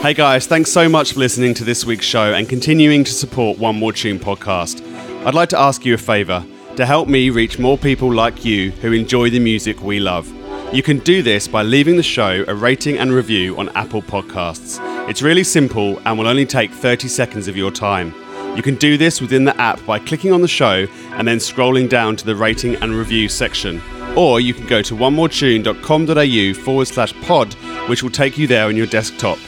Hey 0.00 0.14
guys, 0.14 0.46
thanks 0.46 0.72
so 0.72 0.88
much 0.88 1.12
for 1.12 1.20
listening 1.20 1.52
to 1.52 1.62
this 1.62 1.84
week's 1.84 2.06
show 2.06 2.32
and 2.32 2.48
continuing 2.48 3.04
to 3.04 3.12
support 3.12 3.58
One 3.58 3.76
More 3.76 3.92
Tune 3.92 4.18
podcast. 4.18 4.80
I'd 5.26 5.34
like 5.34 5.50
to 5.50 5.58
ask 5.58 5.84
you 5.84 5.92
a 5.92 5.98
favour 5.98 6.42
to 6.76 6.86
help 6.86 7.06
me 7.06 7.28
reach 7.28 7.58
more 7.58 7.76
people 7.76 8.10
like 8.10 8.42
you 8.42 8.70
who 8.70 8.92
enjoy 8.92 9.28
the 9.28 9.38
music 9.38 9.82
we 9.82 10.00
love. 10.00 10.26
You 10.74 10.82
can 10.82 11.00
do 11.00 11.22
this 11.22 11.46
by 11.46 11.64
leaving 11.64 11.98
the 11.98 12.02
show 12.02 12.46
a 12.48 12.54
rating 12.54 12.96
and 12.96 13.12
review 13.12 13.58
on 13.58 13.68
Apple 13.76 14.00
Podcasts. 14.00 14.80
It's 15.06 15.20
really 15.20 15.44
simple 15.44 16.00
and 16.06 16.18
will 16.18 16.28
only 16.28 16.46
take 16.46 16.72
30 16.72 17.06
seconds 17.06 17.46
of 17.46 17.54
your 17.58 17.70
time. 17.70 18.14
You 18.56 18.62
can 18.62 18.76
do 18.76 18.96
this 18.96 19.20
within 19.20 19.44
the 19.44 19.60
app 19.60 19.84
by 19.84 19.98
clicking 19.98 20.32
on 20.32 20.40
the 20.40 20.48
show 20.48 20.86
and 21.10 21.28
then 21.28 21.36
scrolling 21.36 21.90
down 21.90 22.16
to 22.16 22.24
the 22.24 22.34
rating 22.34 22.76
and 22.76 22.94
review 22.94 23.28
section. 23.28 23.82
Or 24.16 24.40
you 24.40 24.54
can 24.54 24.66
go 24.66 24.80
to 24.80 24.94
onemoretune.com.au 24.96 26.64
forward 26.64 26.88
slash 26.88 27.12
pod, 27.20 27.52
which 27.86 28.02
will 28.02 28.08
take 28.08 28.38
you 28.38 28.46
there 28.46 28.66
on 28.66 28.76
your 28.76 28.86
desktop. 28.86 29.38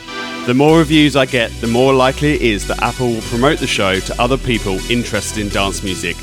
The 0.44 0.54
more 0.54 0.78
reviews 0.78 1.14
I 1.14 1.26
get, 1.26 1.52
the 1.60 1.68
more 1.68 1.94
likely 1.94 2.34
it 2.34 2.42
is 2.42 2.66
that 2.66 2.82
Apple 2.82 3.12
will 3.12 3.22
promote 3.22 3.60
the 3.60 3.66
show 3.68 4.00
to 4.00 4.20
other 4.20 4.36
people 4.36 4.80
interested 4.90 5.38
in 5.40 5.48
dance 5.50 5.84
music. 5.84 6.16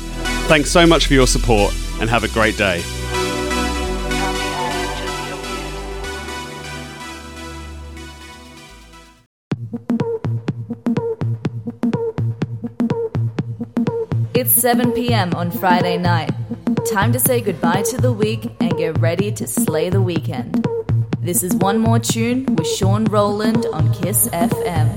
Thanks 0.46 0.70
so 0.70 0.86
much 0.86 1.06
for 1.06 1.14
your 1.14 1.26
support 1.26 1.72
and 2.00 2.10
have 2.10 2.22
a 2.22 2.28
great 2.28 2.58
day. 2.58 2.82
It's 14.34 14.52
7 14.52 14.92
p.m. 14.92 15.32
on 15.32 15.50
Friday 15.50 15.96
night. 15.96 16.30
Time 16.92 17.10
to 17.12 17.18
say 17.18 17.40
goodbye 17.40 17.82
to 17.84 17.96
the 17.96 18.12
week 18.12 18.44
and 18.60 18.76
get 18.76 18.98
ready 19.00 19.32
to 19.32 19.46
slay 19.46 19.88
the 19.88 20.02
weekend. 20.02 20.66
This 21.22 21.42
is 21.42 21.54
One 21.56 21.78
More 21.80 21.98
Tune 21.98 22.46
with 22.56 22.66
Sean 22.66 23.04
Rowland 23.04 23.66
on 23.74 23.92
Kiss 23.92 24.26
FM. 24.28 24.88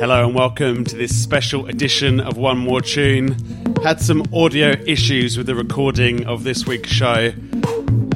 Hello 0.00 0.26
and 0.26 0.34
welcome 0.34 0.82
to 0.84 0.96
this 0.96 1.16
special 1.16 1.66
edition 1.66 2.18
of 2.18 2.36
One 2.36 2.58
More 2.58 2.80
Tune. 2.80 3.36
Had 3.84 4.00
some 4.00 4.24
audio 4.34 4.70
issues 4.84 5.38
with 5.38 5.46
the 5.46 5.54
recording 5.54 6.26
of 6.26 6.42
this 6.42 6.66
week's 6.66 6.90
show. 6.90 7.30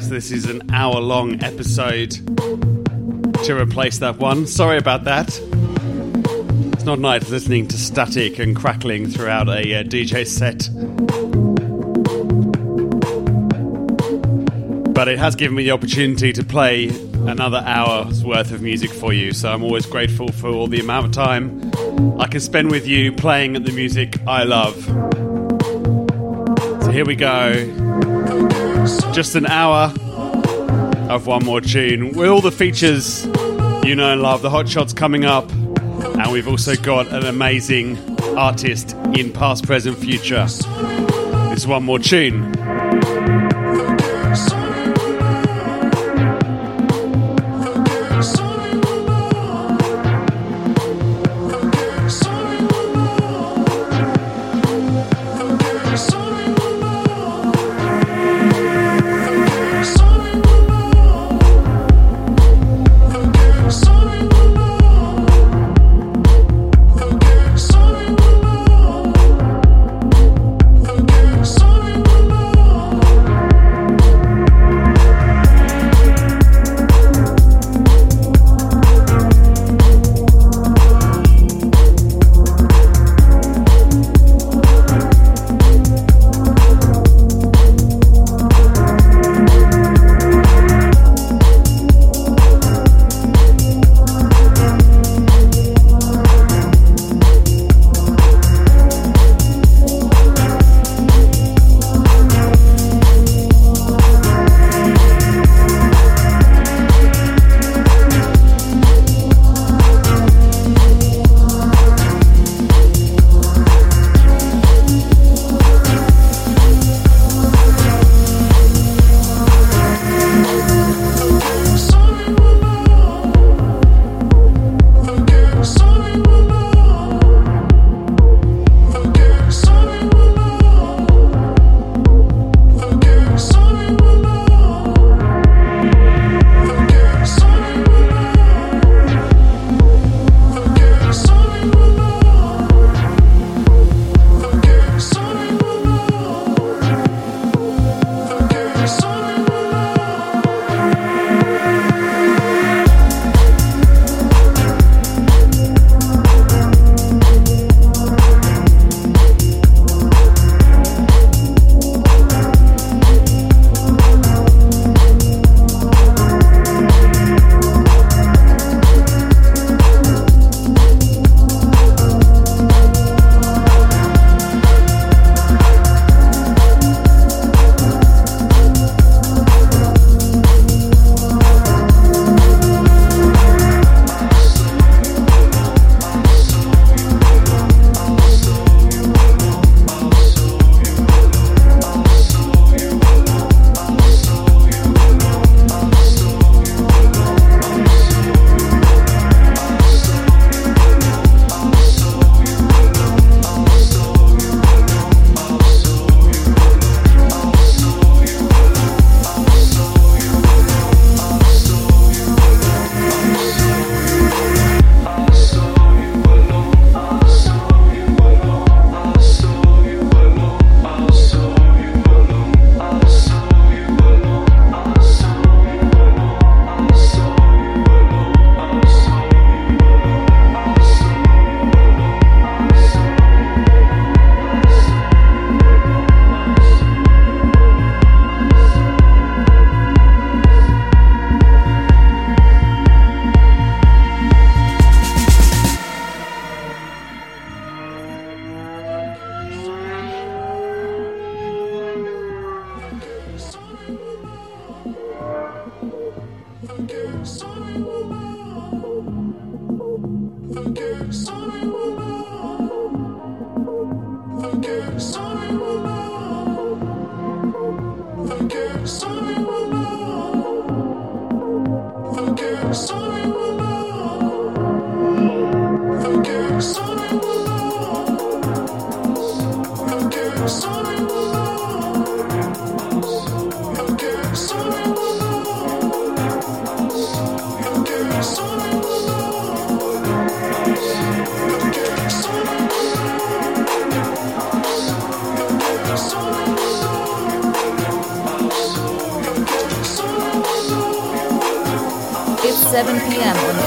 So 0.01 0.09
this 0.09 0.33
is 0.33 0.47
an 0.47 0.75
hour 0.75 0.99
long 0.99 1.41
episode 1.45 2.11
to 3.45 3.57
replace 3.57 3.99
that 3.99 4.17
one. 4.19 4.49
Sorry 4.49 4.79
about 4.79 5.05
that. 5.05 5.54
It's 6.85 6.87
not 6.87 6.99
nice 6.99 7.31
listening 7.31 7.67
to 7.69 7.79
static 7.79 8.39
and 8.39 8.55
crackling 8.55 9.09
throughout 9.09 9.49
a 9.49 9.81
uh, 9.81 9.85
DJ 9.85 10.27
set. 10.27 10.69
But 14.93 15.09
it 15.09 15.19
has 15.19 15.35
given 15.35 15.57
me 15.57 15.65
the 15.65 15.71
opportunity 15.71 16.35
to 16.35 16.45
play 16.45 16.91
another 17.27 17.63
hour's 17.65 18.23
worth 18.23 18.53
of 18.53 18.61
music 18.61 18.91
for 18.91 19.15
you, 19.15 19.33
so 19.33 19.51
I'm 19.51 19.65
always 19.65 19.87
grateful 19.87 20.29
for 20.29 20.49
all 20.49 20.67
the 20.67 20.79
amount 20.79 21.07
of 21.07 21.13
time 21.13 21.73
I 22.21 22.27
can 22.27 22.41
spend 22.41 22.71
with 22.71 22.87
you 22.87 23.13
playing 23.13 23.55
the 23.55 23.73
music 23.73 24.19
I 24.27 24.43
love. 24.43 24.77
So 26.85 26.91
here 26.91 27.07
we 27.07 27.17
go. 27.17 27.65
Just 29.15 29.37
an 29.37 29.47
hour 29.47 29.91
of 31.09 31.27
one 31.27 31.47
more 31.47 31.63
tune 31.63 32.13
with 32.13 32.29
all 32.29 32.43
the 32.43 32.53
features 32.53 33.25
you 33.87 33.95
know 33.95 34.13
and 34.13 34.21
love. 34.21 34.43
The 34.43 34.51
hot 34.51 34.69
shots 34.69 34.93
coming 34.93 35.25
up, 35.25 35.51
and 36.05 36.33
we've 36.33 36.49
also 36.49 36.77
got 36.77 37.07
an 37.09 37.25
amazing 37.27 37.99
artist 38.37 38.93
in 39.15 39.33
past, 39.33 39.67
present, 39.67 39.99
future. 39.99 40.47
Is 41.53 41.67
one 41.67 41.85
more 41.85 41.99
tune. 41.99 42.64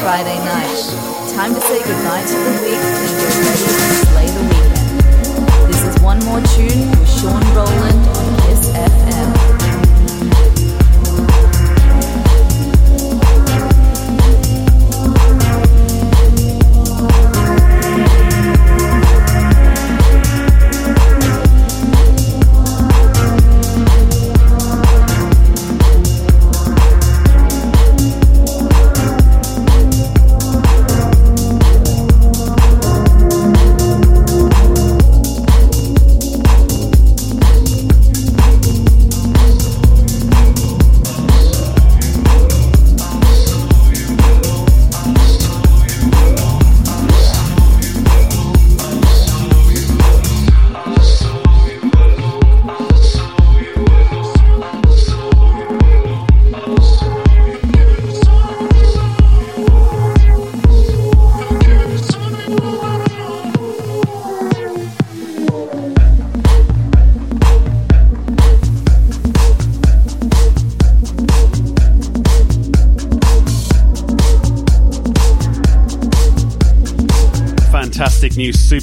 Friday 0.01 0.37
night. 0.45 1.33
Time 1.33 1.53
to 1.53 1.61
say 1.61 1.83
goodnight 1.83 2.27
to 2.27 2.33
the 2.33 2.51
week 2.61 2.77
and 2.77 3.11
get 3.19 3.33
ready 3.45 3.65
to 3.65 3.95
slay 4.05 4.27
the 4.27 4.43
weekend. 4.49 5.73
This 5.73 5.83
is 5.83 6.01
one 6.01 6.19
more 6.25 6.41
tune 6.41 6.89
with 6.91 7.09
Sean 7.19 7.41
Rowland 7.55 8.07
on 8.17 8.39
Kiss 8.41 8.69
FM. 8.71 9.36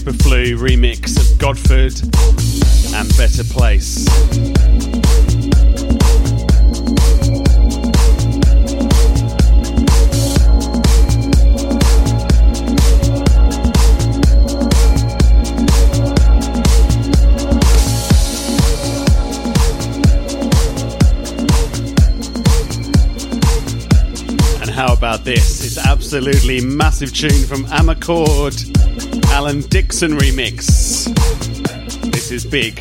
New 0.05 0.13
Super 0.13 0.23
Flu 0.23 0.59
remix 0.59 1.19
of 1.19 1.39
Godford 1.39 1.95
and 2.95 3.17
Better 3.17 3.45
Place. 3.45 4.07
And 24.61 24.71
how 24.71 24.93
about 24.93 25.25
this? 25.25 25.65
It's 25.65 25.79
absolutely 25.79 26.61
massive 26.61 27.13
tune 27.15 27.47
from 27.47 27.65
Amarcord. 27.67 28.74
Alan 29.35 29.63
Dixon 29.63 30.13
remix. 30.13 31.13
This 32.13 32.31
is 32.31 32.45
big. 32.47 32.79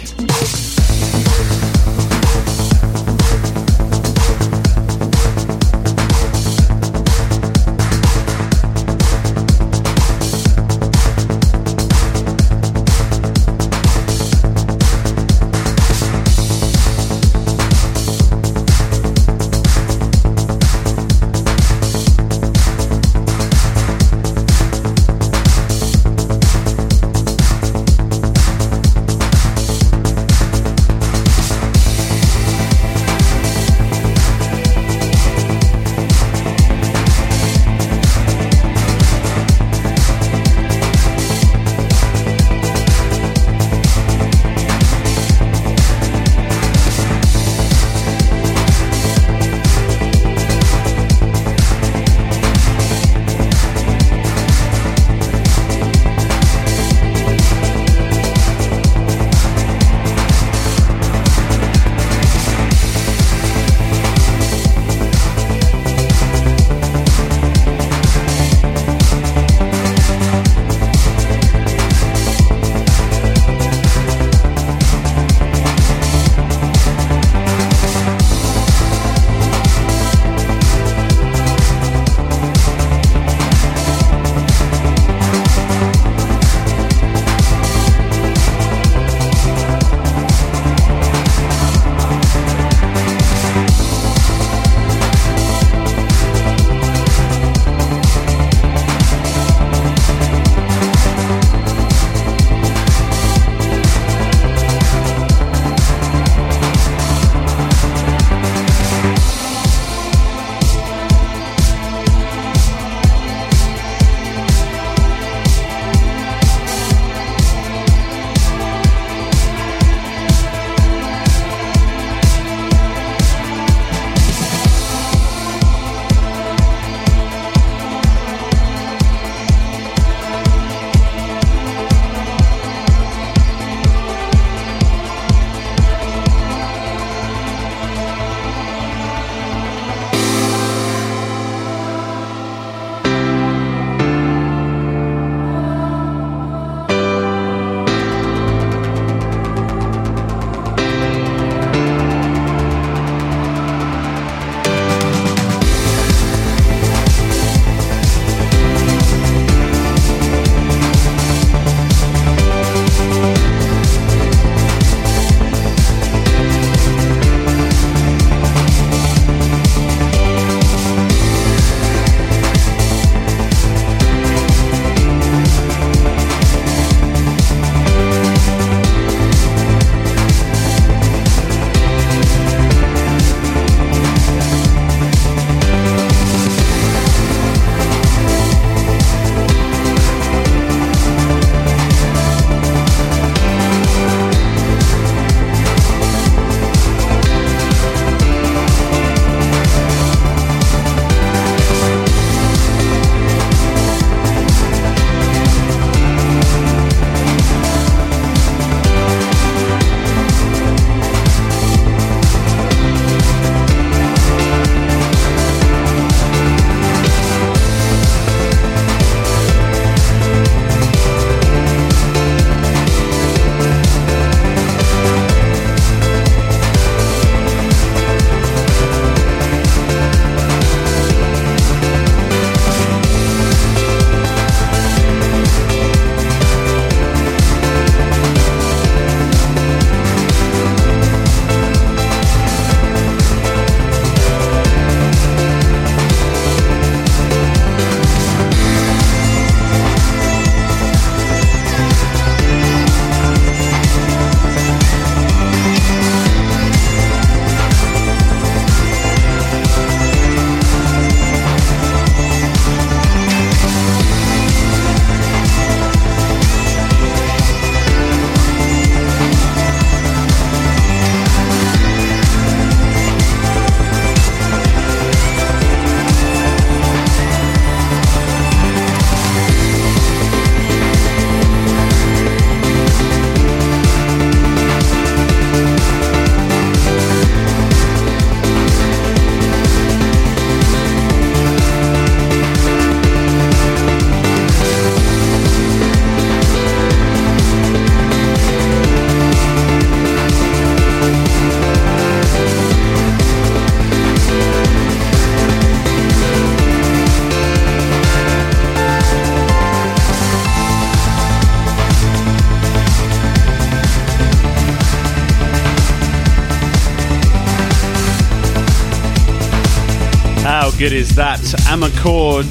Good 320.83 320.91
is 320.91 321.15
that? 321.15 321.39
Amarcord 321.69 322.43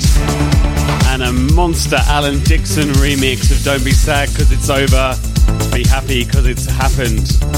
and 1.08 1.22
a 1.22 1.32
monster 1.54 1.98
Alan 2.06 2.42
Dixon 2.44 2.88
remix 2.92 3.50
of 3.50 3.62
Don't 3.62 3.84
Be 3.84 3.90
Sad 3.92 4.30
Cause 4.30 4.50
It's 4.50 4.70
Over, 4.70 5.14
Be 5.70 5.86
Happy 5.86 6.24
Cause 6.24 6.46
It's 6.46 6.64
Happened. 6.64 7.51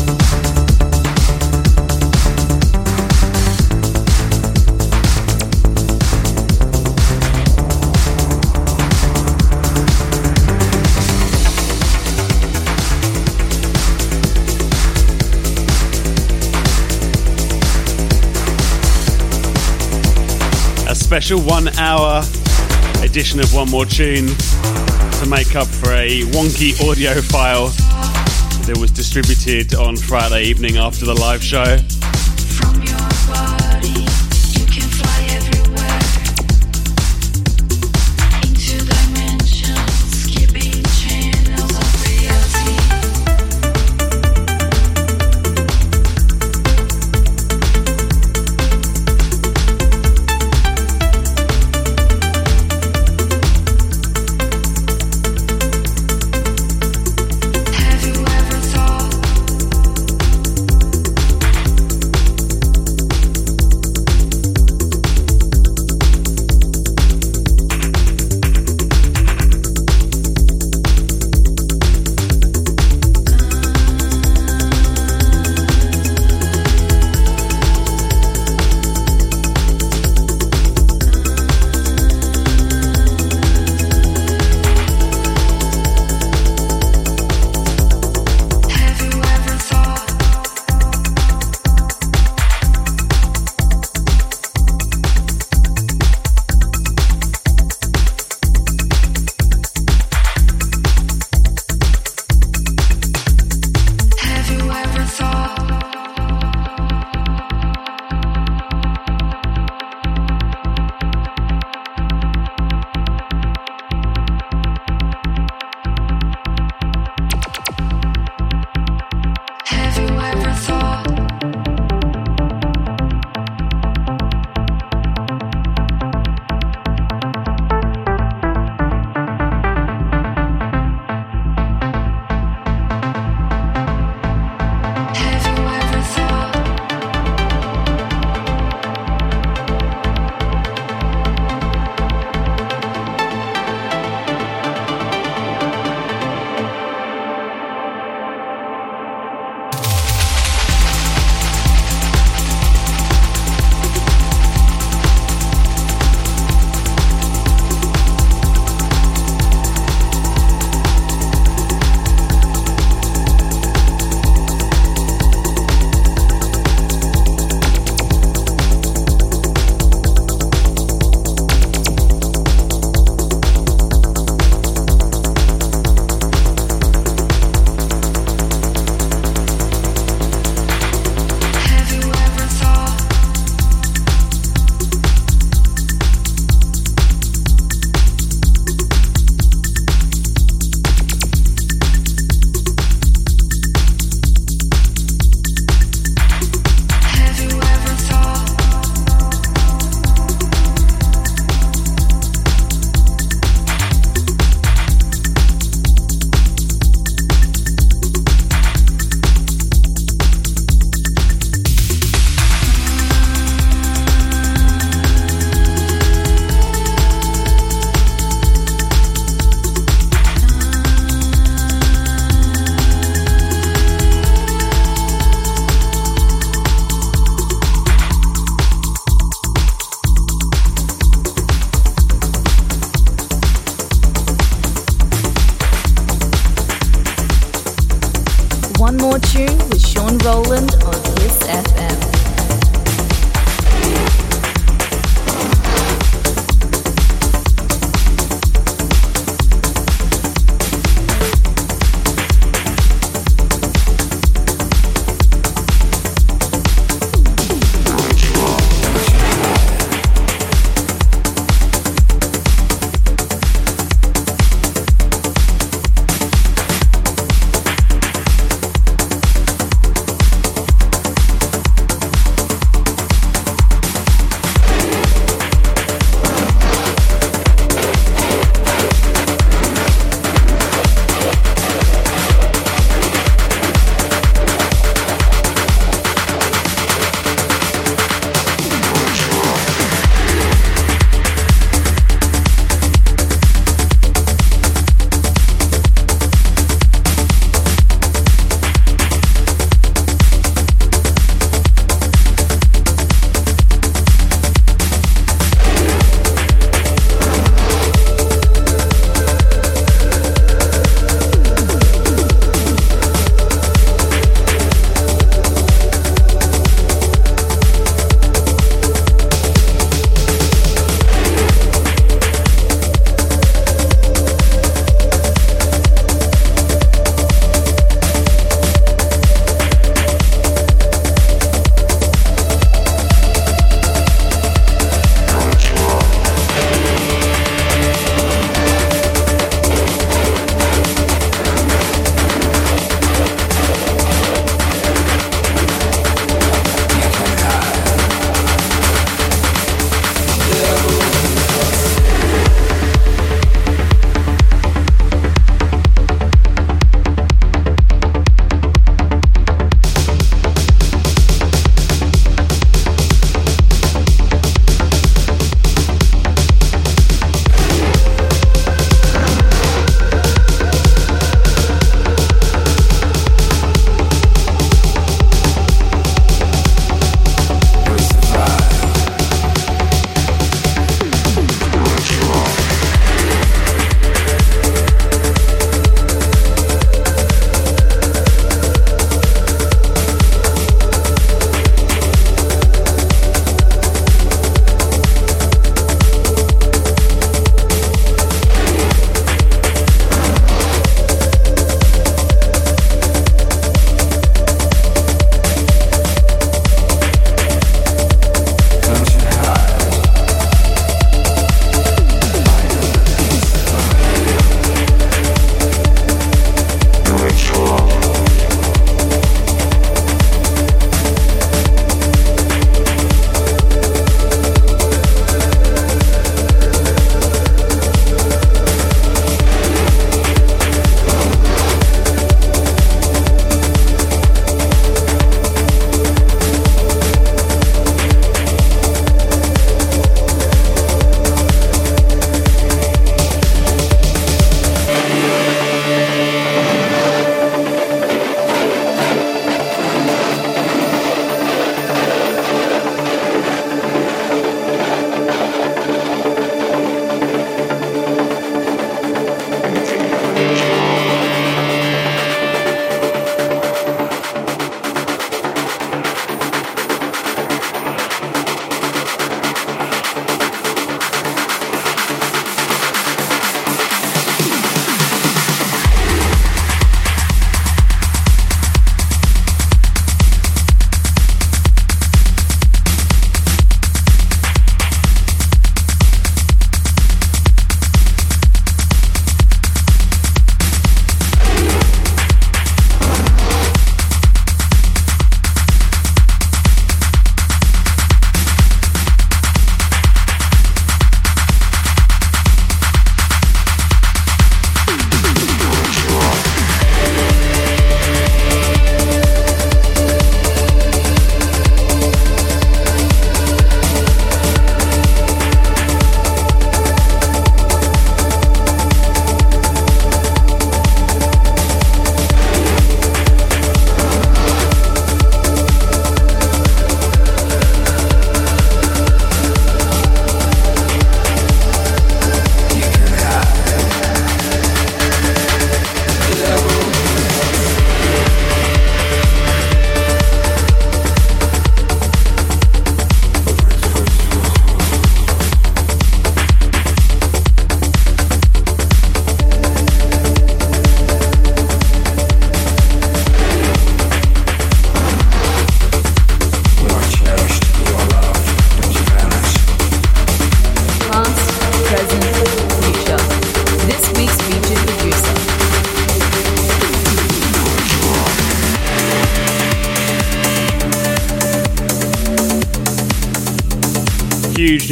Special 21.14 21.40
one 21.42 21.68
hour 21.78 22.24
edition 23.04 23.38
of 23.38 23.54
One 23.54 23.70
More 23.70 23.86
Tune 23.86 24.26
to 24.26 25.26
make 25.28 25.54
up 25.54 25.68
for 25.68 25.92
a 25.92 26.22
wonky 26.32 26.74
audio 26.90 27.20
file 27.22 27.68
that 28.66 28.76
was 28.80 28.90
distributed 28.90 29.76
on 29.76 29.96
Friday 29.96 30.42
evening 30.42 30.76
after 30.76 31.04
the 31.04 31.14
live 31.14 31.40
show. 31.40 31.78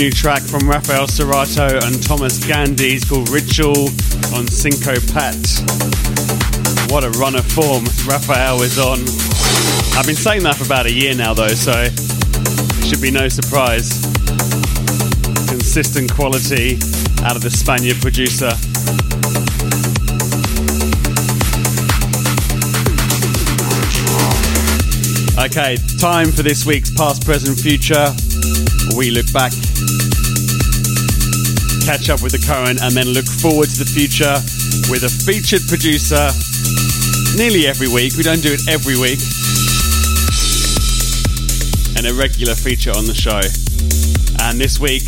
New 0.02 0.10
track 0.10 0.42
from 0.42 0.68
Raphael 0.68 1.06
Cerato 1.06 1.80
and 1.86 2.02
Thomas 2.02 2.40
Gandey's 2.40 3.04
called 3.04 3.28
Ritual 3.28 3.86
on 4.34 4.48
Cinco 4.48 4.98
Pat. 5.14 5.38
What 6.90 7.04
a 7.04 7.10
run 7.20 7.36
of 7.36 7.46
form 7.46 7.84
Raphael 8.04 8.62
is 8.62 8.80
on. 8.80 8.98
I've 9.96 10.04
been 10.04 10.16
saying 10.16 10.42
that 10.42 10.56
for 10.56 10.64
about 10.64 10.86
a 10.86 10.90
year 10.90 11.14
now, 11.14 11.34
though, 11.34 11.54
so 11.54 11.70
it 11.86 12.84
should 12.84 13.00
be 13.00 13.12
no 13.12 13.28
surprise. 13.28 14.02
Consistent 15.46 16.12
quality 16.12 16.78
out 17.22 17.36
of 17.36 17.42
the 17.42 17.50
Spaniard 17.52 18.00
producer. 18.02 18.50
Okay, 25.38 25.76
time 26.00 26.32
for 26.32 26.42
this 26.42 26.66
week's 26.66 26.90
past, 26.90 27.24
present, 27.24 27.56
future. 27.56 28.10
We 28.96 29.12
look 29.12 29.32
back, 29.32 29.52
catch 31.82 32.08
up 32.10 32.22
with 32.22 32.32
the 32.32 32.42
current, 32.42 32.80
and 32.80 32.94
then 32.94 33.10
look 33.10 33.26
forward 33.26 33.66
to 33.66 33.78
the 33.82 33.90
future 33.90 34.38
with 34.90 35.02
a 35.02 35.10
featured 35.10 35.66
producer 35.66 36.30
nearly 37.34 37.66
every 37.66 37.90
week. 37.90 38.14
We 38.14 38.22
don't 38.22 38.42
do 38.42 38.54
it 38.54 38.62
every 38.70 38.94
week. 38.94 39.18
And 41.98 42.06
a 42.06 42.14
regular 42.14 42.54
feature 42.54 42.94
on 42.94 43.06
the 43.06 43.14
show. 43.14 43.42
And 44.46 44.58
this 44.58 44.78
week, 44.78 45.02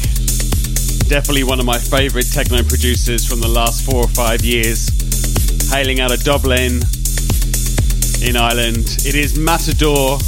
definitely 1.08 1.44
one 1.44 1.60
of 1.60 1.66
my 1.66 1.78
favourite 1.78 2.26
techno 2.30 2.62
producers 2.62 3.26
from 3.26 3.40
the 3.40 3.48
last 3.48 3.86
four 3.86 4.02
or 4.02 4.12
five 4.14 4.42
years, 4.42 4.90
hailing 5.70 6.00
out 6.00 6.12
of 6.12 6.22
Dublin, 6.22 6.82
in 8.22 8.36
Ireland. 8.36 8.86
It 9.04 9.14
is 9.14 9.38
Matador. 9.38 10.18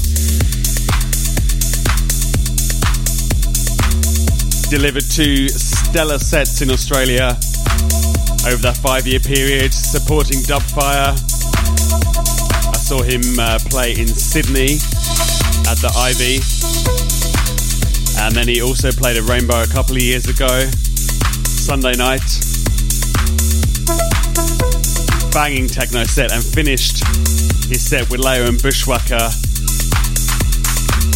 Delivered 4.68 5.04
two 5.08 5.48
stellar 5.90 6.18
sets 6.18 6.60
in 6.62 6.70
Australia 6.70 7.30
over 8.46 8.60
that 8.62 8.78
five 8.82 9.06
year 9.06 9.20
period, 9.20 9.72
supporting 9.72 10.40
Dubfire. 10.42 11.14
I 11.14 12.76
saw 12.76 13.02
him 13.02 13.22
uh, 13.38 13.58
play 13.70 13.92
in 13.92 14.08
Sydney 14.08 14.82
at 15.70 15.78
the 15.78 15.90
Ivy. 15.94 16.42
And 18.18 18.34
then 18.34 18.48
he 18.48 18.62
also 18.62 18.90
played 18.90 19.16
at 19.16 19.28
Rainbow 19.28 19.62
a 19.62 19.66
couple 19.66 19.94
of 19.96 20.02
years 20.02 20.26
ago, 20.26 20.66
Sunday 21.46 21.94
night. 21.94 22.26
Banging 25.30 25.68
techno 25.68 26.04
set 26.04 26.32
and 26.32 26.42
finished 26.42 27.06
his 27.70 27.86
set 27.86 28.10
with 28.10 28.20
Layo 28.20 28.48
and 28.48 28.58
Bushwacka. 28.58 29.30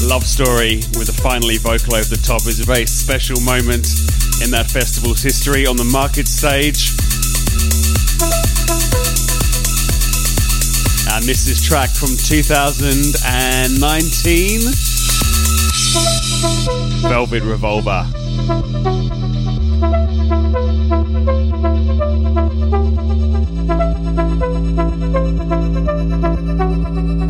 Love 0.06 0.24
Story 0.24 0.76
with 0.96 1.08
a 1.10 1.16
finally 1.22 1.58
vocal 1.58 1.94
over 1.94 2.08
the 2.08 2.22
top 2.24 2.46
is 2.46 2.60
a 2.60 2.64
very 2.64 2.86
special 2.86 3.40
moment 3.42 4.09
in 4.42 4.50
that 4.50 4.70
festival's 4.70 5.22
history 5.22 5.66
on 5.66 5.76
the 5.76 5.84
market 5.84 6.26
stage. 6.26 6.90
And 11.12 11.24
this 11.24 11.46
is 11.48 11.62
track 11.62 11.90
from 11.90 12.16
2019 12.16 14.60
Velvet 17.10 17.42
Revolver. 17.42 18.06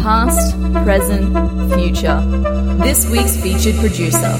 Past, 0.00 0.56
present, 0.84 1.34
future. 1.74 2.20
This 2.82 3.08
week's 3.10 3.36
featured 3.40 3.76
producer. 3.76 4.36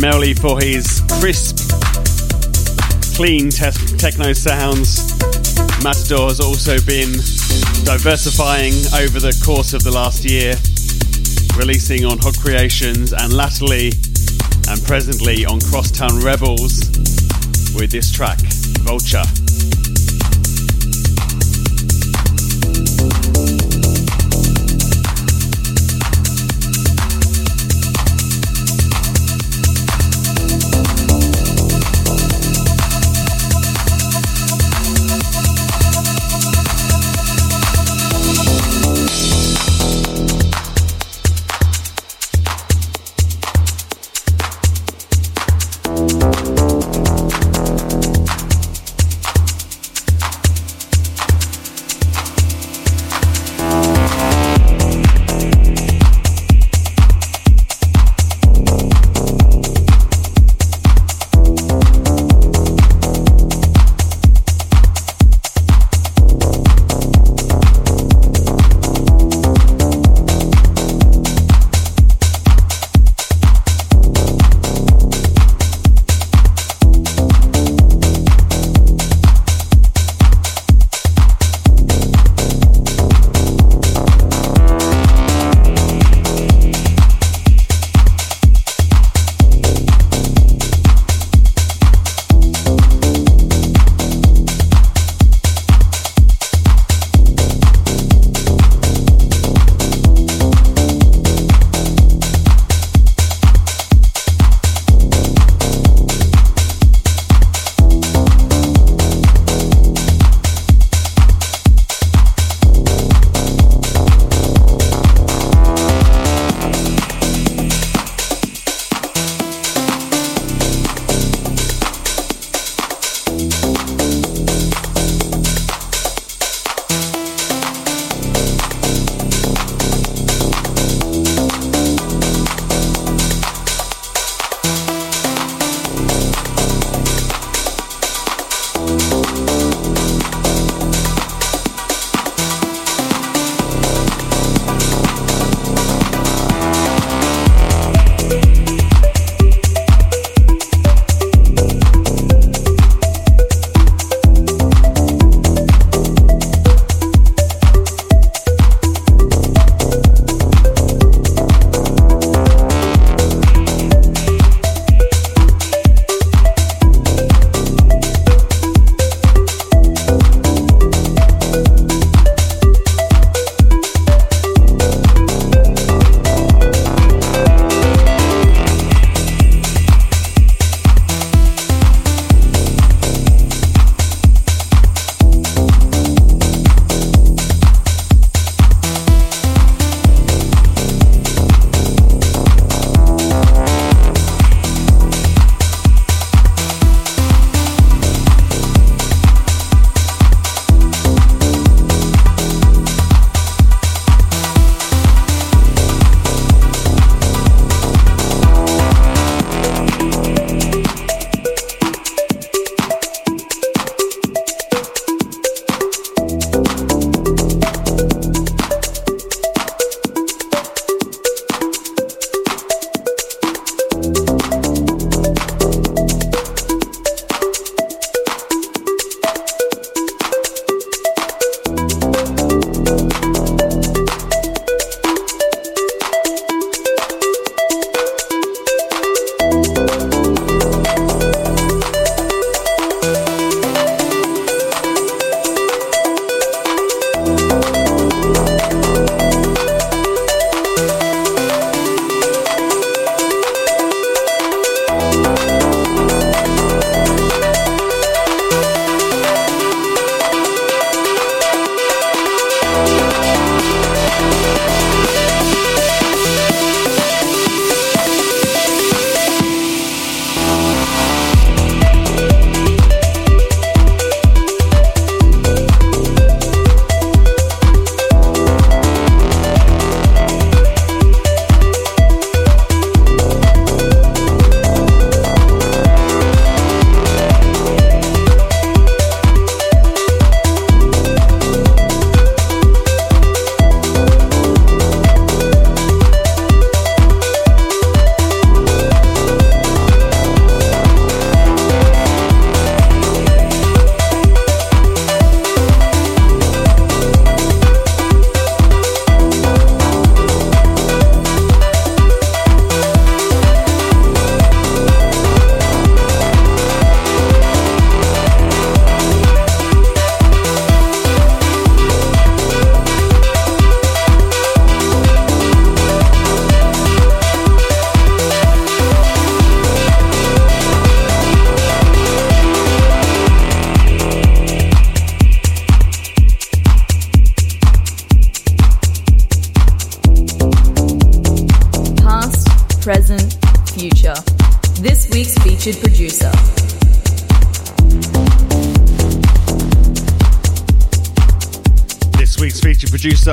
Primarily 0.00 0.32
for 0.32 0.58
his 0.58 1.02
crisp, 1.20 1.58
clean 3.14 3.50
te- 3.50 3.96
techno 3.98 4.32
sounds. 4.32 5.12
Matador 5.84 6.28
has 6.28 6.40
also 6.40 6.80
been 6.86 7.12
diversifying 7.84 8.72
over 8.96 9.20
the 9.20 9.38
course 9.44 9.74
of 9.74 9.84
the 9.84 9.90
last 9.90 10.24
year, 10.24 10.54
releasing 11.58 12.06
on 12.06 12.16
Hot 12.16 12.38
Creations 12.38 13.12
and 13.12 13.34
latterly 13.34 13.92
and 14.70 14.82
presently 14.86 15.44
on 15.44 15.60
Crosstown 15.60 16.18
Rebels 16.20 16.80
with 17.76 17.90
this 17.90 18.10
track, 18.10 18.38
Vulture. 18.80 19.39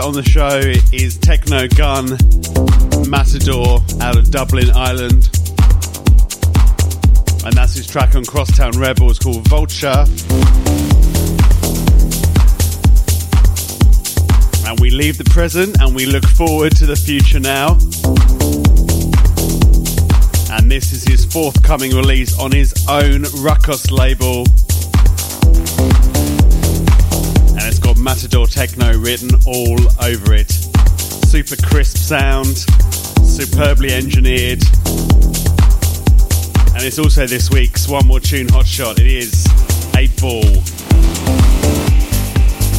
On 0.07 0.13
the 0.13 0.23
show 0.23 0.59
is 0.95 1.17
Techno 1.17 1.67
Gun 1.67 2.05
Matador 3.09 3.83
out 3.99 4.15
of 4.15 4.31
Dublin, 4.31 4.71
Ireland. 4.71 5.29
And 7.43 7.53
that's 7.53 7.73
his 7.73 7.85
track 7.85 8.15
on 8.15 8.23
Crosstown 8.23 8.71
Rebels 8.77 9.19
called 9.19 9.45
Vulture. 9.49 10.05
And 14.65 14.79
we 14.79 14.91
leave 14.91 15.17
the 15.17 15.29
present 15.29 15.81
and 15.81 15.93
we 15.93 16.05
look 16.05 16.25
forward 16.25 16.73
to 16.77 16.85
the 16.85 16.95
future 16.95 17.41
now. 17.41 17.73
And 20.55 20.71
this 20.71 20.93
is 20.93 21.03
his 21.03 21.25
forthcoming 21.25 21.93
release 21.93 22.39
on 22.39 22.53
his 22.53 22.73
own 22.87 23.23
Ruckus 23.43 23.91
label. 23.91 24.45
Matador 28.07 28.47
Techno 28.47 28.97
written 28.99 29.29
all 29.45 29.77
over 30.01 30.33
it. 30.33 30.49
Super 31.27 31.57
crisp 31.57 31.97
sound, 31.97 32.55
superbly 33.21 33.91
engineered. 33.91 34.63
And 36.73 36.85
it's 36.85 36.99
also 36.99 37.27
this 37.27 37.51
week's 37.51 37.89
One 37.89 38.07
More 38.07 38.21
Tune 38.21 38.47
Hotshot. 38.47 38.97
It 38.99 39.07
is 39.07 39.45
8 39.93 40.21
Ball. 40.21 40.41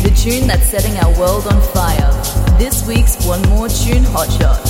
The 0.03 0.15
tune 0.17 0.47
that's 0.47 0.67
setting 0.67 0.97
our 0.97 1.15
world 1.19 1.47
on 1.47 1.61
fire. 1.75 2.11
This 2.59 2.87
week's 2.87 3.23
One 3.27 3.43
More 3.51 3.69
Tune 3.69 4.05
Hotshot. 4.05 4.65
Tune 4.65 4.68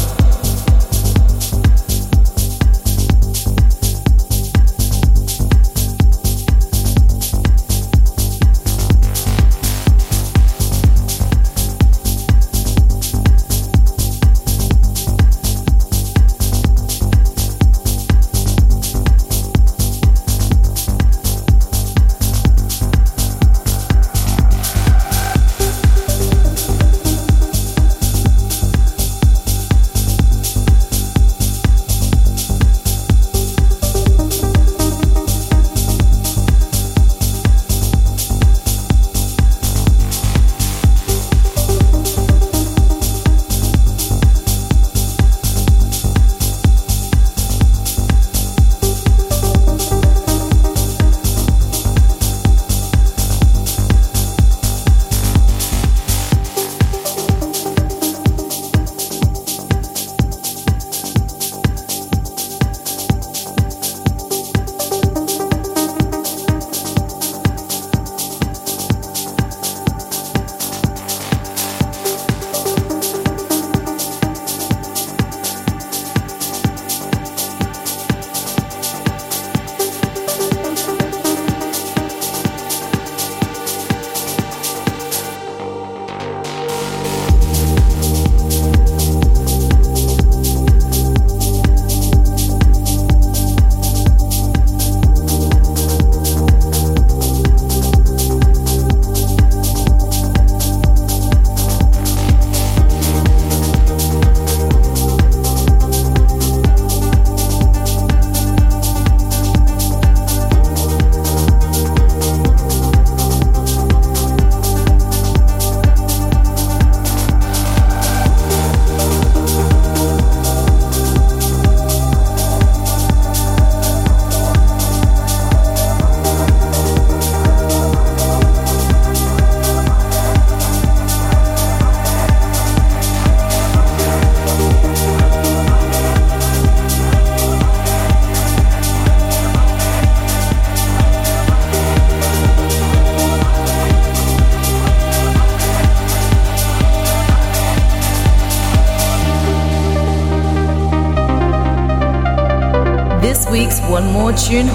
Hotshot. 153.20 153.50
week's 153.50 153.80
One 153.90 154.12
More 154.12 154.32
Tune 154.32 154.68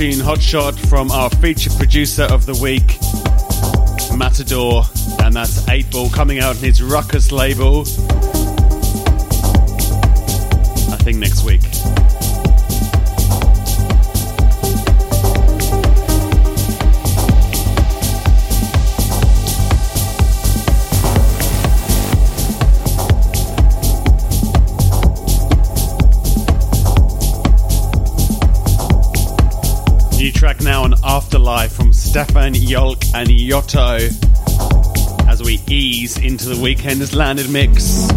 Hot 0.00 0.40
Shot 0.40 0.74
from 0.74 1.10
our 1.10 1.28
featured 1.28 1.74
producer 1.74 2.22
of 2.22 2.46
the 2.46 2.54
week, 2.54 2.96
Matador, 4.16 4.84
and 5.22 5.36
that's 5.36 5.68
8 5.68 5.90
Ball 5.90 6.08
coming 6.08 6.38
out 6.38 6.56
on 6.56 6.62
his 6.62 6.82
Ruckus 6.82 7.30
label. 7.30 7.82
I 10.90 10.96
think 11.02 11.18
next 11.18 11.44
week. 11.44 11.69
Stephan 32.40 32.54
Jolk 32.54 33.04
and 33.14 33.28
Yotto 33.28 33.98
as 35.28 35.42
we 35.42 35.60
ease 35.68 36.16
into 36.16 36.48
the 36.48 36.58
weekend's 36.58 37.14
landed 37.14 37.50
mix. 37.50 38.08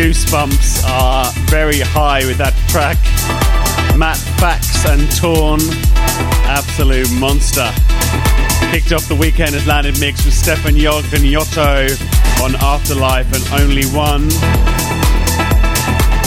Goosebumps 0.00 0.82
are 0.88 1.30
very 1.50 1.78
high 1.78 2.24
with 2.24 2.38
that 2.38 2.56
track. 2.72 2.96
Matt 3.98 4.16
Fax 4.40 4.88
and 4.88 5.04
Torn, 5.12 5.60
absolute 6.48 7.12
monster. 7.20 7.68
Kicked 8.72 8.92
off 8.96 9.06
the 9.08 9.14
weekend 9.14 9.54
as 9.54 9.66
landed 9.66 10.00
mix 10.00 10.24
with 10.24 10.32
Stephan 10.32 10.78
Jolk 10.78 11.04
and 11.12 11.28
Yotto 11.28 11.92
on 12.40 12.56
Afterlife 12.64 13.28
and 13.34 13.44
Only 13.60 13.84
One. 13.92 14.30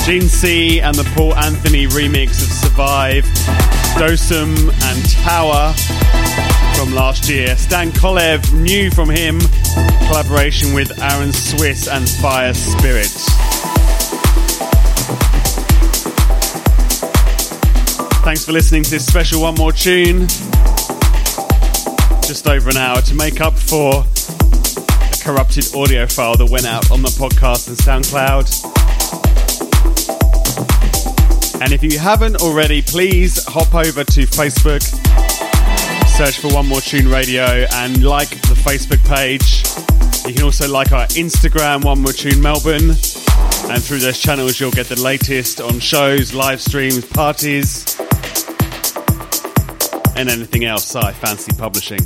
Gene 0.05 0.30
C 0.30 0.80
and 0.80 0.93
the 0.93 1.09
Paul 1.15 1.34
Anthonee 1.34 1.88
remix 1.88 2.45
of 2.45 2.53
Survive, 2.53 3.26
Dosum 3.97 4.53
and 4.86 5.09
Tower 5.26 5.74
from 6.78 6.93
last 6.93 7.28
year. 7.28 7.55
Stan 7.55 7.89
Kolev, 7.89 8.53
new 8.53 8.91
from 8.91 9.09
him, 9.09 9.39
collaboration 10.05 10.76
with 10.76 11.01
Aaron 11.01 11.34
Swiss 11.34 11.88
and 11.88 12.07
Fire 12.07 12.53
Spirit. 12.53 13.09
Thanks 18.34 18.45
for 18.45 18.51
listening 18.51 18.81
to 18.81 18.89
this 18.89 19.05
special 19.05 19.43
One 19.43 19.53
More 19.53 19.71
Tune. 19.71 20.21
Just 22.25 22.47
over 22.47 22.67
an 22.71 22.77
hour 22.77 22.99
to 22.99 23.13
make 23.13 23.41
up 23.41 23.53
for 23.53 24.03
a 24.03 25.23
corrupted 25.23 25.65
audio 25.75 26.07
file 26.07 26.36
that 26.38 26.49
went 26.49 26.65
out 26.65 26.89
on 26.89 27.03
the 27.03 27.09
podcast 27.09 27.67
and 27.67 27.77
SoundCloud. 27.77 28.41
And 31.61 31.73
if 31.73 31.84
you 31.84 31.99
haven't 31.99 32.38
already, 32.38 32.81
please 32.81 33.45
hop 33.45 33.75
over 33.75 34.03
to 34.03 34.21
Facebook, 34.25 34.81
search 36.17 36.39
for 36.39 36.51
One 36.55 36.65
More 36.65 36.81
Tune 36.81 37.07
Radio, 37.09 37.67
and 37.73 38.03
like 38.03 38.29
the 38.29 38.55
Facebook 38.55 39.07
page. 39.07 39.63
You 40.27 40.34
can 40.34 40.43
also 40.43 40.67
like 40.67 40.91
our 40.91 41.05
Instagram, 41.09 41.86
One 41.86 42.01
More 42.01 42.13
Tune 42.13 42.41
Melbourne. 42.41 42.95
And 43.69 43.81
through 43.81 43.99
those 43.99 44.19
channels, 44.19 44.59
you'll 44.59 44.71
get 44.71 44.88
the 44.88 44.99
latest 44.99 45.61
on 45.61 45.79
shows, 45.79 46.34
live 46.34 46.61
streams, 46.61 47.05
parties, 47.05 47.93
and 50.16 50.30
anything 50.30 50.66
else 50.66 50.95
I 50.95 51.11
fancy 51.11 51.51
publishing. 51.57 51.99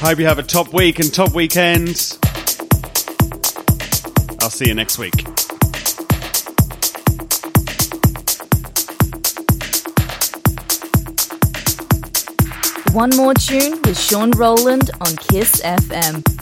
Hope 0.00 0.18
you 0.18 0.26
have 0.26 0.38
a 0.38 0.42
top 0.42 0.72
week 0.72 0.98
and 0.98 1.12
top 1.12 1.34
weekend. 1.34 2.18
I'll 4.40 4.50
see 4.50 4.66
you 4.66 4.74
next 4.74 4.98
week. 4.98 5.14
One 12.92 13.10
More 13.16 13.34
Tune 13.34 13.80
with 13.82 13.98
Sean 13.98 14.32
Rowland 14.32 14.90
on 15.00 15.16
Kiss 15.16 15.62
FM. 15.62 16.41